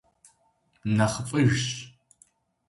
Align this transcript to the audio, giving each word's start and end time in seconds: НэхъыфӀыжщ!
НэхъыфӀыжщ! 0.95 1.67